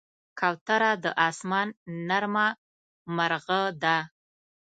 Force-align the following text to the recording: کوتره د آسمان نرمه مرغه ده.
کوتره 0.39 0.91
د 1.03 1.05
آسمان 1.29 1.67
نرمه 2.07 2.47
مرغه 3.15 3.61
ده. 3.83 3.97